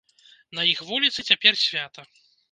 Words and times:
На 0.59 0.63
іх 0.69 0.79
вуліцы 0.87 1.25
цяпер 1.29 1.59
свята. 1.65 2.07